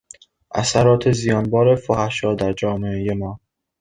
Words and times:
اثرات 0.51 1.11
زیانبار 1.11 1.75
فحشا 1.75 2.35
در 2.35 2.53
جامعهی 2.53 3.09
ما 3.13 3.39